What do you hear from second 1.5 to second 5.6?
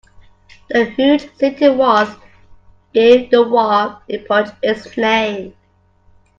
walls gave the wall epoch its name.